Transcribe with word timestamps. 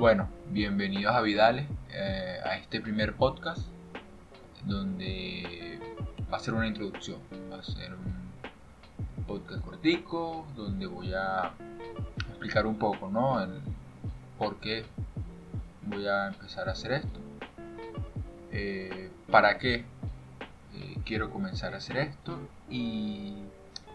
Bueno, 0.00 0.30
bienvenidos 0.48 1.14
a 1.14 1.20
Vidales, 1.20 1.66
eh, 1.92 2.40
a 2.42 2.56
este 2.56 2.80
primer 2.80 3.16
podcast 3.16 3.68
donde 4.64 5.78
va 6.32 6.38
a 6.38 6.40
ser 6.40 6.54
una 6.54 6.66
introducción, 6.66 7.18
va 7.52 7.58
a 7.58 7.62
ser 7.62 7.92
un 7.92 9.24
podcast 9.26 9.62
cortico 9.62 10.46
donde 10.56 10.86
voy 10.86 11.12
a 11.12 11.52
explicar 12.30 12.66
un 12.66 12.78
poco, 12.78 13.10
¿no? 13.10 13.42
El 13.42 13.60
por 14.38 14.58
qué 14.60 14.86
voy 15.82 16.06
a 16.06 16.28
empezar 16.28 16.70
a 16.70 16.72
hacer 16.72 16.92
esto, 16.92 17.20
eh, 18.52 19.10
para 19.30 19.58
qué 19.58 19.84
eh, 20.76 20.96
quiero 21.04 21.28
comenzar 21.28 21.74
a 21.74 21.76
hacer 21.76 21.98
esto 21.98 22.38
y 22.70 23.34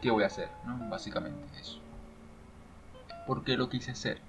qué 0.03 0.11
voy 0.11 0.23
a 0.23 0.27
hacer, 0.27 0.49
¿no? 0.67 0.87
Básicamente 0.87 1.41
eso. 1.59 1.79
¿Por 3.25 3.43
qué 3.43 3.57
lo 3.57 3.69
quise 3.69 3.89
hacer? 3.89 4.21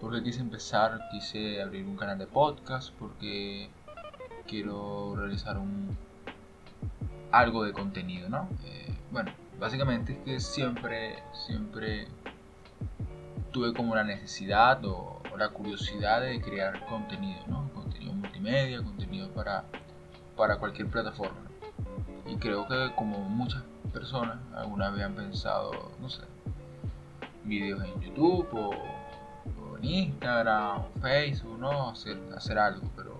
Porque 0.00 0.22
quise 0.22 0.40
empezar, 0.40 1.08
quise 1.10 1.60
abrir 1.60 1.84
un 1.84 1.96
canal 1.96 2.18
de 2.18 2.26
podcast, 2.26 2.92
porque 2.98 3.68
quiero 4.46 5.14
realizar 5.16 5.58
un 5.58 5.96
algo 7.30 7.64
de 7.64 7.72
contenido, 7.72 8.28
¿no? 8.28 8.48
Eh, 8.64 8.94
bueno, 9.12 9.32
básicamente 9.58 10.12
es 10.12 10.18
que 10.18 10.40
siempre, 10.40 11.22
siempre 11.46 12.08
tuve 13.52 13.72
como 13.74 13.94
la 13.94 14.04
necesidad 14.04 14.84
o, 14.84 15.18
la 15.36 15.48
curiosidad 15.48 16.20
de 16.20 16.38
crear 16.42 16.84
contenido, 16.86 17.40
¿no? 17.46 17.70
Contenido 17.72 18.12
multimedia, 18.12 18.82
contenido 18.82 19.30
para, 19.30 19.64
para 20.36 20.58
cualquier 20.58 20.88
plataforma. 20.88 21.40
Y 22.26 22.36
creo 22.36 22.68
que 22.68 22.92
como 22.94 23.18
muchas 23.20 23.62
personas 23.90 24.36
alguna 24.54 24.90
vez 24.90 25.04
han 25.04 25.14
pensado, 25.14 25.92
no 25.98 26.10
sé, 26.10 26.22
videos 27.44 27.82
en 27.84 28.00
YouTube 28.02 28.46
o, 28.52 28.70
Instagram 29.84 30.82
Facebook, 31.00 31.58
¿no? 31.58 31.90
Hacer, 31.90 32.18
hacer 32.36 32.58
algo, 32.58 32.88
pero 32.96 33.18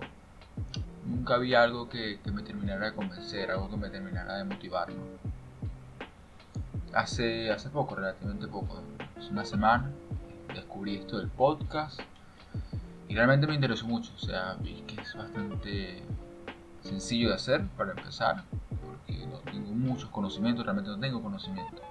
nunca 1.05 1.35
había 1.35 1.63
algo 1.63 1.89
que, 1.89 2.19
me 2.33 2.41
terminara 2.43 2.87
de 2.87 2.95
convencer, 2.95 3.51
algo 3.51 3.69
que 3.69 3.77
me 3.77 3.89
terminara 3.89 4.37
de 4.37 4.43
motivar, 4.43 4.89
Hace, 6.93 7.49
hace 7.49 7.69
poco, 7.69 7.95
relativamente 7.95 8.47
poco, 8.47 8.81
hace 9.17 9.29
una 9.29 9.45
semana, 9.45 9.89
descubrí 10.53 10.95
esto 10.95 11.19
del 11.19 11.29
podcast 11.29 12.01
y 13.07 13.15
realmente 13.15 13.47
me 13.47 13.55
interesó 13.55 13.87
mucho. 13.87 14.11
O 14.15 14.19
sea, 14.19 14.55
vi 14.59 14.81
que 14.81 15.01
es 15.01 15.15
bastante 15.15 16.03
sencillo 16.81 17.29
de 17.29 17.35
hacer 17.35 17.65
para 17.77 17.91
empezar, 17.91 18.43
porque 18.69 19.25
no 19.25 19.37
tengo 19.39 19.71
muchos 19.71 20.09
conocimientos, 20.09 20.65
realmente 20.65 20.91
no 20.91 20.99
tengo 20.99 21.21
conocimiento 21.21 21.81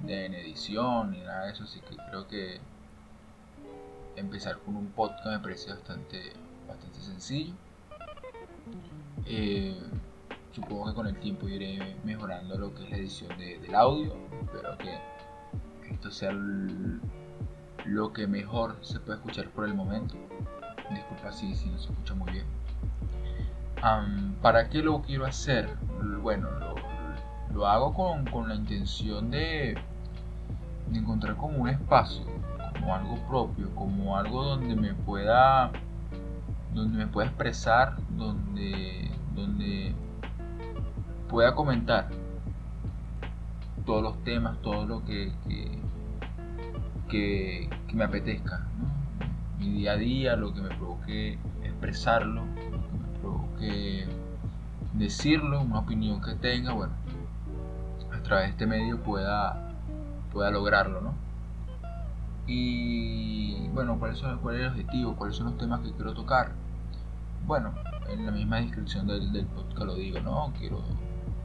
de 0.00 0.26
edición 0.26 1.10
ni 1.10 1.20
nada 1.20 1.46
de 1.46 1.52
eso, 1.52 1.64
así 1.64 1.80
que 1.80 1.96
creo 2.10 2.28
que 2.28 2.60
empezar 4.18 4.58
con 4.58 4.76
un 4.76 4.88
podcast 4.88 5.26
me 5.26 5.38
parece 5.38 5.70
bastante, 5.70 6.32
bastante 6.66 7.00
sencillo. 7.00 7.54
Eh, 9.26 9.76
supongo 10.52 10.86
que 10.86 10.94
con 10.94 11.06
el 11.06 11.18
tiempo 11.18 11.48
iré 11.48 11.96
mejorando 12.04 12.56
lo 12.58 12.74
que 12.74 12.84
es 12.84 12.90
la 12.90 12.96
edición 12.96 13.36
del 13.38 13.74
audio. 13.74 14.14
Espero 14.42 14.78
que 14.78 14.98
esto 15.90 16.10
sea 16.10 16.32
lo 17.84 18.12
que 18.12 18.26
mejor 18.26 18.76
se 18.82 19.00
puede 19.00 19.18
escuchar 19.18 19.48
por 19.50 19.64
el 19.64 19.74
momento. 19.74 20.14
Disculpa 20.90 21.32
si, 21.32 21.54
si 21.54 21.68
no 21.68 21.78
se 21.78 21.90
escucha 21.90 22.14
muy 22.14 22.32
bien. 22.32 22.46
¿Para 24.42 24.68
qué 24.68 24.82
lo 24.82 25.02
quiero 25.02 25.24
hacer? 25.24 25.68
Bueno, 26.22 26.48
lo, 27.52 27.66
hago 27.66 27.94
con, 27.94 28.48
la 28.48 28.54
intención 28.54 29.30
de, 29.30 29.76
de 30.90 30.98
encontrar 30.98 31.36
como 31.36 31.58
un 31.58 31.68
espacio, 31.68 32.24
como 32.78 32.94
algo 32.94 33.16
propio, 33.28 33.74
como 33.74 34.16
algo 34.16 34.44
donde 34.44 34.76
me 34.76 34.94
pueda 34.94 35.70
donde 36.72 36.98
me 36.98 37.06
pueda 37.06 37.28
expresar, 37.28 37.96
donde, 38.10 39.10
donde 39.34 39.94
pueda 41.28 41.54
comentar 41.54 42.08
todos 43.84 44.02
los 44.02 44.22
temas, 44.24 44.60
todo 44.62 44.86
lo 44.86 45.04
que, 45.04 45.32
que, 47.08 47.68
me 47.94 48.04
apetezca, 48.04 48.66
mi 49.58 49.70
día 49.70 49.92
a 49.92 49.96
día, 49.96 50.36
lo 50.36 50.52
que 50.52 50.60
me 50.60 50.68
provoque 50.68 51.38
expresarlo, 51.64 52.44
lo 52.44 52.54
que 52.54 52.98
me 52.98 53.18
provoque 53.20 54.06
decirlo, 54.92 55.62
una 55.62 55.80
opinión 55.80 56.20
que 56.20 56.34
tenga, 56.34 56.74
bueno, 56.74 56.92
a 58.12 58.22
través 58.22 58.46
de 58.46 58.50
este 58.50 58.66
medio 58.66 59.00
pueda, 59.02 59.72
pueda 60.32 60.50
lograrlo, 60.50 61.00
¿no? 61.00 61.27
Y 62.48 63.68
bueno, 63.74 63.98
¿cuál 63.98 64.12
es, 64.12 64.22
¿cuál 64.42 64.56
es 64.56 64.62
el 64.62 64.68
objetivo? 64.68 65.14
¿Cuáles 65.14 65.36
son 65.36 65.46
los 65.46 65.58
temas 65.58 65.80
que 65.80 65.92
quiero 65.92 66.14
tocar? 66.14 66.52
Bueno, 67.46 67.74
en 68.08 68.26
la 68.26 68.32
misma 68.32 68.56
descripción 68.56 69.06
del, 69.06 69.30
del 69.32 69.46
podcast 69.46 69.86
lo 69.86 69.94
digo, 69.94 70.18
¿no? 70.20 70.52
Quiero 70.58 70.82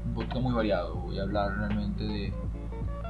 un 0.06 0.14
podcast 0.16 0.42
muy 0.42 0.54
variado, 0.54 0.96
voy 0.96 1.20
a 1.20 1.24
hablar 1.24 1.58
realmente 1.58 2.04
de, 2.04 2.34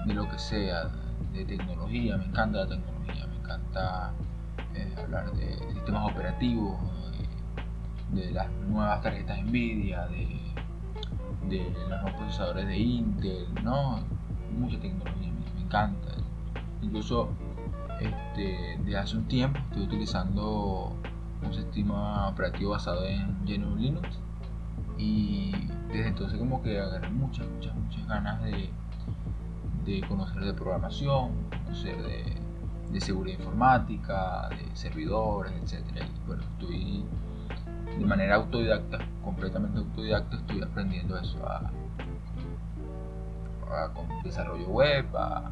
de 0.05 0.13
lo 0.13 0.27
que 0.29 0.39
sea, 0.39 0.89
de 1.33 1.45
tecnología, 1.45 2.17
me 2.17 2.25
encanta 2.25 2.59
la 2.59 2.67
tecnología, 2.67 3.27
me 3.27 3.37
encanta 3.37 4.11
eh, 4.75 4.95
hablar 4.97 5.31
de 5.33 5.57
sistemas 5.73 6.11
operativos, 6.11 6.77
de, 8.11 8.31
las 8.31 8.49
nuevas 8.67 9.01
tarjetas 9.01 9.43
Nvidia, 9.43 10.07
de, 10.07 10.39
de 11.47 11.69
los 11.71 11.89
nuevos 11.89 12.11
procesadores 12.13 12.67
de 12.67 12.77
Intel, 12.77 13.47
¿no? 13.63 13.99
Mucha 14.57 14.79
tecnología, 14.79 15.31
me, 15.55 15.61
encanta. 15.63 16.09
Incluso 16.81 17.29
este, 18.03 18.77
desde 18.79 18.97
hace 18.97 19.17
un 19.17 19.27
tiempo 19.27 19.59
estoy 19.59 19.83
utilizando 19.83 20.93
un 21.41 21.53
sistema 21.53 22.29
operativo 22.29 22.71
basado 22.71 23.05
en 23.05 23.45
GNU 23.45 23.75
Linux 23.75 24.07
y 24.97 25.51
desde 25.87 26.07
entonces 26.07 26.39
como 26.39 26.61
que 26.61 26.79
agarré 26.79 27.09
muchas, 27.09 27.47
muchas, 27.47 27.75
muchas 27.75 28.07
ganas 28.07 28.41
de, 28.43 28.69
de 29.85 30.07
conocer 30.07 30.43
de 30.43 30.53
programación, 30.53 31.31
conocer 31.65 32.01
de, 32.01 32.35
de 32.91 33.01
seguridad 33.01 33.39
informática, 33.39 34.49
de 34.49 34.75
servidores, 34.75 35.51
etc. 35.53 35.83
Y 35.97 36.27
bueno, 36.27 36.43
estoy 36.43 37.03
de 37.97 38.05
manera 38.05 38.35
autodidacta, 38.35 38.99
completamente 39.23 39.79
autodidacta, 39.79 40.37
estoy 40.37 40.61
aprendiendo 40.61 41.17
eso 41.17 41.37
a, 41.47 41.71
con 43.93 44.07
desarrollo 44.23 44.67
web, 44.67 45.05
a, 45.17 45.51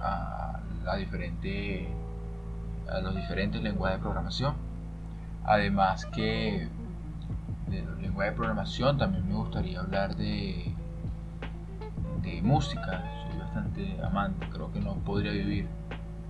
a, 0.00 0.60
a, 0.86 0.96
diferente, 0.96 1.88
a 2.88 3.00
los 3.00 3.14
diferentes 3.14 3.62
lenguajes 3.62 3.98
de 3.98 4.02
programación. 4.02 4.54
Además 5.44 6.06
que 6.06 6.68
de 7.68 7.82
los 7.82 8.00
lenguajes 8.00 8.32
de 8.32 8.36
programación 8.36 8.98
también 8.98 9.26
me 9.28 9.34
gustaría 9.34 9.80
hablar 9.80 10.16
de 10.16 10.74
de 12.22 12.42
música, 12.42 13.02
soy 13.28 13.38
bastante 13.38 13.98
amante, 14.02 14.46
creo 14.50 14.72
que 14.72 14.80
no 14.80 14.94
podría 14.96 15.32
vivir 15.32 15.68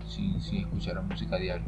sin, 0.06 0.40
sin 0.40 0.60
escuchar 0.60 1.02
música 1.02 1.36
diario. 1.36 1.66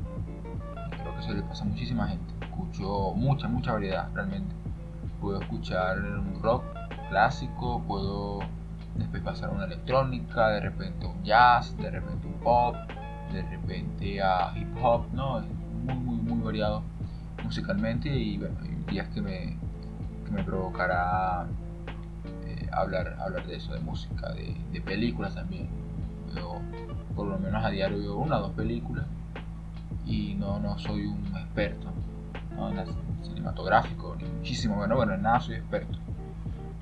creo 0.90 1.14
que 1.14 1.20
eso 1.20 1.32
le 1.34 1.42
pasa 1.42 1.64
a 1.64 1.66
muchísima 1.66 2.08
gente. 2.08 2.32
Escucho 2.40 3.12
mucha, 3.14 3.48
mucha 3.48 3.72
variedad 3.72 4.08
realmente. 4.14 4.54
Puedo 5.20 5.40
escuchar 5.40 5.98
un 5.98 6.40
rock 6.42 6.64
clásico, 7.08 7.82
puedo 7.86 8.40
después 8.94 9.22
pasar 9.22 9.50
a 9.50 9.52
una 9.52 9.64
electrónica, 9.64 10.48
de 10.48 10.60
repente 10.60 11.06
un 11.06 11.22
jazz, 11.22 11.76
de 11.76 11.90
repente 11.90 12.26
un 12.26 12.31
pop, 12.42 12.76
de 13.32 13.42
repente 13.42 14.22
a 14.22 14.52
hip 14.56 14.68
hop, 14.82 15.06
¿no? 15.12 15.40
Es 15.40 15.46
muy, 15.84 15.96
muy, 15.96 16.16
muy 16.16 16.40
variado 16.40 16.82
musicalmente 17.42 18.08
y 18.08 18.38
bueno, 18.38 18.56
hay 18.62 18.92
días 18.92 19.08
que 19.08 19.20
me, 19.20 19.56
que 20.24 20.30
me 20.30 20.44
provocará 20.44 21.46
hablar, 22.72 23.16
hablar 23.20 23.46
de 23.46 23.56
eso, 23.56 23.72
de 23.74 23.80
música, 23.80 24.32
de, 24.32 24.80
películas 24.80 25.34
también. 25.34 25.68
Veo, 26.34 26.60
por 27.14 27.26
lo 27.26 27.38
menos 27.38 27.64
a 27.64 27.70
diario 27.70 27.98
veo 27.98 28.16
una 28.16 28.38
o 28.38 28.42
dos 28.42 28.52
películas 28.52 29.06
y 30.06 30.34
no, 30.34 30.58
no 30.58 30.78
soy 30.78 31.06
un 31.06 31.36
experto 31.36 31.88
¿no? 32.56 32.70
en 32.70 32.84
cinematográfico, 33.22 34.16
ni 34.16 34.24
muchísimo, 34.24 34.76
bueno, 34.76 34.96
bueno, 34.96 35.14
en 35.14 35.22
nada 35.22 35.40
soy 35.40 35.56
experto. 35.56 35.98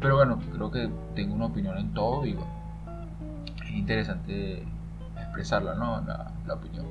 Pero 0.00 0.16
bueno, 0.16 0.38
creo 0.52 0.70
que 0.70 0.88
tengo 1.14 1.34
una 1.34 1.46
opinión 1.46 1.76
en 1.76 1.92
todo 1.92 2.24
y 2.24 2.32
bueno, 2.32 2.52
es 3.64 3.70
interesante 3.72 4.64
expresarla, 5.30 5.74
¿no? 5.74 6.00
La, 6.02 6.54
opinión. 6.54 6.86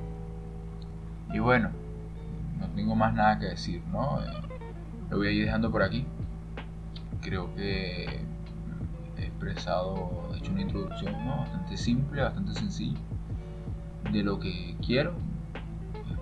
Y 1.34 1.40
bueno, 1.40 1.70
no 2.58 2.68
tengo 2.70 2.96
más 2.96 3.14
nada 3.14 3.38
que 3.38 3.48
decir, 3.48 3.84
¿no? 3.92 4.22
Eh, 4.22 4.42
lo 5.10 5.18
voy 5.18 5.28
a 5.28 5.32
ir 5.32 5.46
dejando 5.46 5.70
por 5.70 5.84
aquí. 5.84 6.06
Creo 7.22 7.54
que 7.56 8.22
expresado, 9.18 10.32
he 10.34 10.38
hecho 10.38 10.52
una 10.52 10.62
introducción 10.62 11.14
bastante 11.28 11.76
simple, 11.76 12.22
bastante 12.22 12.54
sencilla 12.54 12.98
de 14.12 14.24
lo 14.24 14.40
que 14.40 14.76
quiero. 14.86 15.14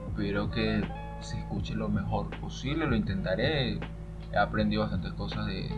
Espero 0.09 0.49
que 0.49 0.83
se 1.21 1.37
escuche 1.37 1.75
lo 1.75 1.89
mejor 1.89 2.29
posible, 2.39 2.87
lo 2.87 2.95
intentaré. 2.95 3.79
He 4.31 4.37
aprendido 4.37 4.81
bastantes 4.81 5.13
cosas 5.13 5.45
de, 5.45 5.69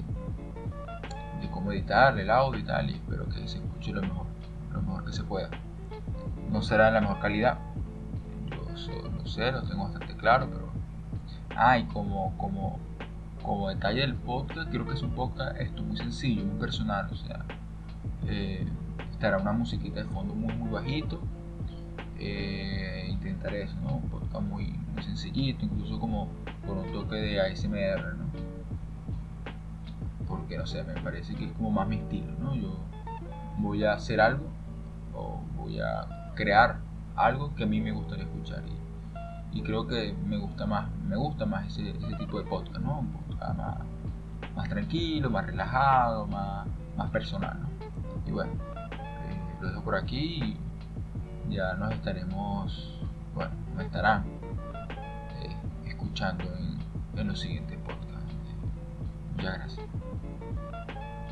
de 1.42 1.50
cómo 1.51 1.74
editar 1.74 2.18
el 2.18 2.30
audio 2.30 2.59
y 2.59 2.63
tal, 2.63 2.89
y 2.89 2.94
espero 2.94 3.27
que 3.27 3.47
se 3.47 3.57
escuche 3.57 3.92
lo 3.92 4.01
mejor, 4.01 4.25
lo 4.71 4.81
mejor 4.81 5.06
que 5.06 5.12
se 5.12 5.24
pueda. 5.24 5.50
No 6.51 6.61
será 6.61 6.89
la 6.91 7.01
mejor 7.01 7.19
calidad, 7.19 7.59
yo 8.49 9.09
lo, 9.11 9.27
sé, 9.27 9.51
lo 9.51 9.61
tengo 9.63 9.83
bastante 9.83 10.15
claro, 10.15 10.49
pero... 10.51 10.69
Ah, 11.55 11.77
como, 11.91 12.35
como, 12.37 12.79
como 13.43 13.69
detalle 13.69 14.01
del 14.01 14.15
podcast, 14.15 14.69
creo 14.71 14.87
que 14.87 14.93
es 14.93 15.01
un 15.01 15.11
podcast 15.11 15.59
esto 15.59 15.83
muy 15.83 15.97
sencillo, 15.97 16.45
muy 16.45 16.59
personal, 16.59 17.07
o 17.11 17.15
sea, 17.15 17.45
eh, 18.27 18.65
estará 19.11 19.37
una 19.37 19.51
musiquita 19.51 19.99
de 19.99 20.05
fondo 20.05 20.33
muy, 20.33 20.53
muy 20.55 20.71
bajito. 20.71 21.19
Eh, 22.17 23.07
intentaré 23.09 23.63
eso, 23.63 23.75
¿no? 23.81 23.97
Un 23.97 24.09
podcast 24.09 24.41
muy, 24.41 24.67
muy 24.93 25.03
sencillito, 25.03 25.65
incluso 25.65 25.99
como 25.99 26.29
con 26.65 26.77
un 26.77 26.91
toque 26.91 27.15
de 27.15 27.41
ASMR, 27.41 28.15
¿no? 28.15 28.25
Porque, 30.27 30.57
no 30.57 30.65
sé, 30.65 30.83
me 30.83 30.93
parece 31.01 31.35
que 31.35 31.45
es 31.45 31.51
como 31.53 31.71
más 31.71 31.87
mi 31.87 31.97
estilo, 31.97 32.31
¿no? 32.39 32.55
Yo 32.55 32.77
voy 33.57 33.83
a 33.83 33.93
hacer 33.93 34.21
algo 34.21 34.45
o 35.13 35.41
voy 35.57 35.79
a 35.79 36.19
crear 36.39 36.80
algo 37.18 37.53
que 37.53 37.65
a 37.65 37.68
mí 37.68 37.81
me 37.81 37.91
gustaría 37.91 38.24
escuchar. 38.24 38.63
Y, 39.51 39.62
creo 39.62 39.86
que 39.86 40.15
me 40.25 40.38
gusta 40.38 40.65
más 40.65 40.89
me 41.06 41.18
gusta 41.18 41.45
más 41.45 41.68
ese, 41.68 41.91
tipo 42.18 42.39
de 42.39 42.45
podcast 42.45 42.77
no 42.77 43.00
un 43.00 43.12
podcast 43.12 43.57
más, 44.56 44.69
tranquilo 44.69 45.30
más 45.30 45.45
relajado 45.45 46.27
más, 46.27 46.65
más 46.95 47.09
personal 47.12 47.57
y 48.25 48.31
bueno 48.31 48.53
eh, 48.53 49.57
lo 49.59 49.68
dejo 49.69 49.83
por 49.83 49.95
aquí 49.95 50.57
y 51.50 51.56
ya 51.56 51.74
nos 51.74 51.91
estaremos 51.91 53.01
bueno 53.35 53.51
nos 53.75 53.85
estarán 53.85 54.24
eh, 55.42 55.56
escuchando 55.88 56.45
en 57.15 57.27
los 57.27 57.39
siguientes 57.39 57.77
podcasts. 57.80 58.56
Muchas 59.35 59.53
gracias 59.56 60.08